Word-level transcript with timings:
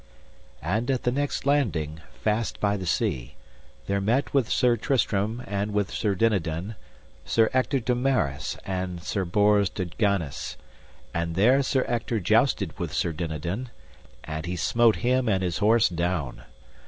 And 0.63 0.89
at 0.89 1.03
the 1.03 1.11
next 1.11 1.45
landing, 1.45 2.01
fast 2.23 2.59
by 2.59 2.75
the 2.75 2.87
sea, 2.87 3.35
there 3.85 4.01
met 4.01 4.33
with 4.33 4.49
Sir 4.49 4.75
Tristram 4.75 5.43
and 5.45 5.73
with 5.75 5.91
Sir 5.93 6.15
Dinadan, 6.15 6.73
Sir 7.23 7.51
Ector 7.53 7.79
de 7.81 7.93
Maris 7.93 8.57
and 8.65 9.03
Sir 9.03 9.25
Bors 9.25 9.69
de 9.69 9.85
Ganis; 9.85 10.57
and 11.13 11.35
there 11.35 11.61
Sir 11.61 11.85
Ector 11.87 12.19
jousted 12.19 12.79
with 12.79 12.91
Sir 12.91 13.11
Dinadan, 13.13 13.69
and 14.23 14.47
he 14.47 14.55
smote 14.55 14.95
him 14.95 15.29
and 15.29 15.43
his 15.43 15.59
horse 15.59 15.87
down. 15.87 16.45